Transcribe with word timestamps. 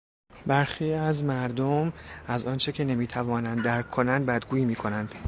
برخی 0.47 0.93
از 0.93 1.23
مردم 1.23 1.93
از 2.27 2.45
آنچه 2.45 2.71
که 2.71 2.85
نمیتوانند 2.85 3.63
درک 3.63 3.89
کنند 3.89 4.25
بدگویی 4.25 4.65
میکنند. 4.65 5.15